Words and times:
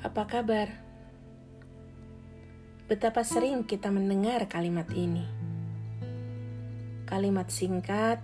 Apa 0.00 0.24
kabar? 0.24 0.72
Betapa 2.88 3.20
sering 3.20 3.68
kita 3.68 3.92
mendengar 3.92 4.48
kalimat 4.48 4.88
ini. 4.96 5.28
Kalimat 7.04 7.52
singkat, 7.52 8.16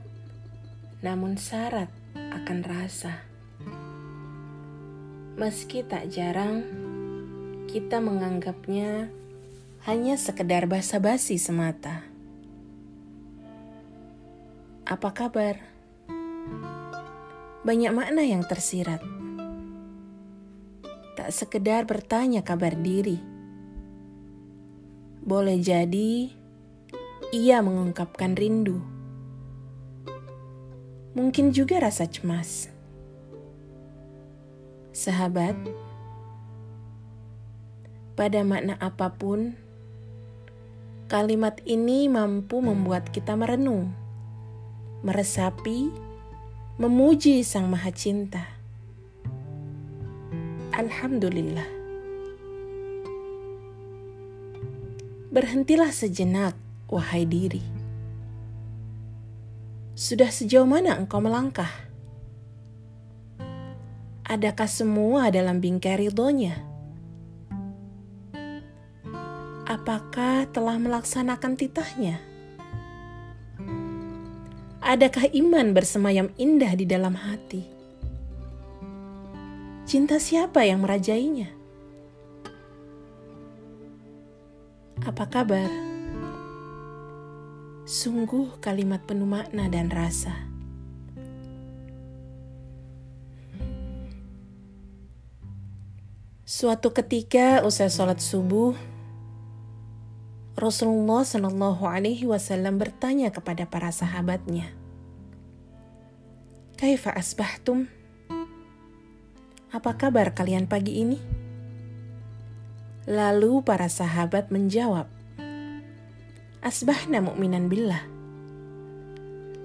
namun 1.05 1.37
syarat 1.37 1.93
akan 2.17 2.59
rasa. 2.65 3.21
Meski 5.37 5.85
tak 5.85 6.09
jarang, 6.09 6.65
kita 7.69 8.01
menganggapnya 8.01 9.13
hanya 9.85 10.17
sekedar 10.17 10.65
basa-basi 10.65 11.37
semata. 11.37 12.09
Apa 14.89 15.13
kabar? 15.13 15.61
Banyak 17.69 17.93
makna 17.93 18.25
yang 18.25 18.49
tersirat 18.49 19.16
tak 21.27 21.35
sekedar 21.35 21.91
bertanya 21.91 22.47
kabar 22.47 22.79
diri. 22.79 23.19
Boleh 25.27 25.59
jadi 25.59 26.31
ia 27.35 27.59
mengungkapkan 27.67 28.39
rindu. 28.39 28.79
Mungkin 31.19 31.51
juga 31.51 31.83
rasa 31.83 32.07
cemas. 32.07 32.71
Sahabat, 34.95 35.59
pada 38.15 38.47
makna 38.47 38.79
apa 38.79 39.11
pun, 39.11 39.59
kalimat 41.11 41.59
ini 41.67 42.07
mampu 42.07 42.63
membuat 42.63 43.11
kita 43.11 43.35
merenung, 43.35 43.91
meresapi, 45.03 45.91
memuji 46.79 47.43
Sang 47.43 47.67
Maha 47.67 47.91
Cinta 47.91 48.56
Alhamdulillah. 50.77 51.65
Berhentilah 55.33 55.89
sejenak, 55.89 56.53
wahai 56.93 57.25
diri. 57.25 57.65
Sudah 59.97 60.29
sejauh 60.29 60.69
mana 60.69 61.01
engkau 61.01 61.25
melangkah? 61.25 61.73
Adakah 64.29 64.69
semua 64.69 65.33
dalam 65.33 65.65
bingkai 65.65 65.97
ridhonya? 65.97 66.61
Apakah 69.65 70.45
telah 70.53 70.77
melaksanakan 70.77 71.57
titahnya? 71.57 72.21
Adakah 74.85 75.33
iman 75.41 75.73
bersemayam 75.73 76.29
indah 76.37 76.77
di 76.77 76.85
dalam 76.85 77.17
hati? 77.17 77.76
Cinta 79.97 80.21
siapa 80.21 80.61
yang 80.61 80.85
merajainya? 80.85 81.49
Apa 85.01 85.25
kabar? 85.25 85.73
Sungguh 87.89 88.61
kalimat 88.61 89.01
penuh 89.09 89.25
makna 89.25 89.73
dan 89.73 89.89
rasa. 89.89 90.37
Suatu 96.45 96.93
ketika 96.93 97.65
usai 97.65 97.89
sholat 97.89 98.21
subuh, 98.21 98.77
Rasulullah 100.61 101.25
Shallallahu 101.25 101.89
Alaihi 101.89 102.29
Wasallam 102.29 102.77
bertanya 102.77 103.33
kepada 103.33 103.65
para 103.65 103.89
sahabatnya, 103.89 104.69
"Kaifa 106.77 107.17
asbahtum?" 107.17 107.96
Apa 109.77 109.93
kabar 109.93 110.33
kalian 110.33 110.65
pagi 110.65 111.05
ini? 111.05 111.21
Lalu 113.05 113.61
para 113.61 113.93
sahabat 113.93 114.49
menjawab, 114.49 115.05
Asbahna 116.65 117.21
mu'minan 117.21 117.69
billah. 117.69 118.01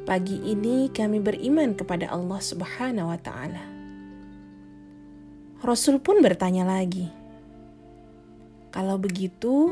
Pagi 0.03 0.35
ini 0.51 0.91
kami 0.91 1.23
beriman 1.23 1.79
kepada 1.79 2.11
Allah 2.11 2.43
Subhanahu 2.43 3.07
wa 3.07 3.15
taala. 3.23 3.63
Rasul 5.63 6.03
pun 6.03 6.19
bertanya 6.19 6.67
lagi, 6.67 7.07
"Kalau 8.75 8.99
begitu, 8.99 9.71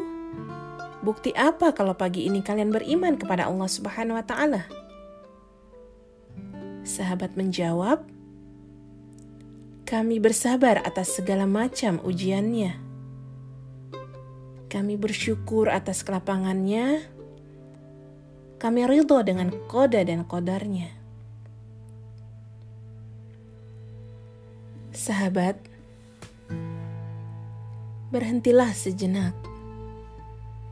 bukti 1.03 1.35
apa 1.35 1.75
kalau 1.75 1.99
pagi 1.99 2.31
ini 2.31 2.39
kalian 2.39 2.71
beriman 2.71 3.19
kepada 3.19 3.51
Allah 3.51 3.67
Subhanahu 3.67 4.15
wa 4.15 4.23
taala?" 4.23 4.63
Sahabat 6.87 7.35
menjawab, 7.35 8.07
kami 9.89 10.21
bersabar 10.21 10.85
atas 10.85 11.17
segala 11.17 11.49
macam 11.49 11.97
ujiannya. 12.05 12.77
Kami 14.69 14.93
bersyukur 15.01 15.65
atas 15.65 16.05
kelapangannya. 16.05 17.09
Kami 18.61 18.85
ridho 18.85 19.17
dengan 19.25 19.49
koda 19.65 20.05
dan 20.05 20.29
kodarnya. 20.29 20.93
Sahabat, 24.93 25.57
berhentilah 28.13 28.69
sejenak 28.69 29.33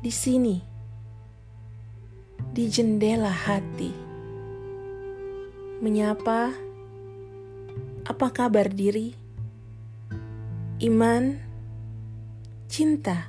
di 0.06 0.14
sini, 0.14 0.62
di 2.54 2.70
jendela 2.70 3.34
hati, 3.34 3.90
menyapa 5.82 6.67
apa 8.08 8.32
kabar 8.32 8.72
diri? 8.72 9.12
Iman, 10.80 11.36
cinta. 12.72 13.28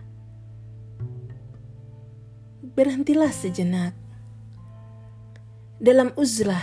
Berhentilah 2.62 3.34
sejenak. 3.34 3.90
Dalam 5.82 6.14
uzlah, 6.14 6.62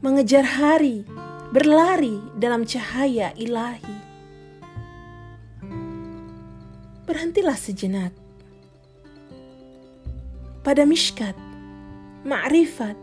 mengejar 0.00 0.48
hari, 0.48 1.04
berlari 1.52 2.16
dalam 2.40 2.64
cahaya 2.64 3.36
ilahi. 3.36 3.96
Berhentilah 7.04 7.60
sejenak. 7.60 8.16
Pada 10.64 10.88
miskat, 10.88 11.36
ma'rifat, 12.24 12.96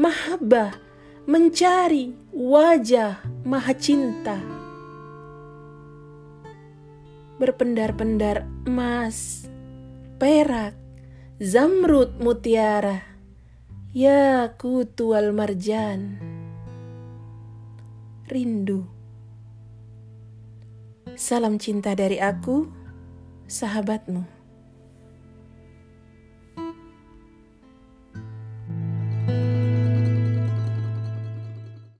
mahabbah, 0.00 0.72
mencari 1.28 2.16
wajah 2.32 3.20
Maha 3.44 3.74
Cinta. 3.76 4.40
Berpendar-pendar 7.36 8.44
emas, 8.64 9.48
perak, 10.16 10.76
zamrud 11.40 12.20
mutiara, 12.20 13.04
ya 13.92 14.52
kutual 14.56 15.32
marjan. 15.36 16.20
Rindu. 18.28 18.88
Salam 21.16 21.60
cinta 21.60 21.92
dari 21.92 22.16
aku, 22.16 22.68
sahabatmu. 23.44 24.39